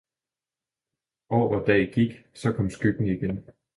År 1.29 1.55
og 1.59 1.67
dag 1.67 1.91
gik, 1.93 2.11
så 2.33 2.51
kom 2.51 2.69
skyggen 2.69 3.07
igen. 3.07 3.45